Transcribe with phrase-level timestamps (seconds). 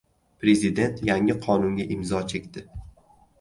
[0.43, 2.65] Prezident yangi qonunga imzo chekdi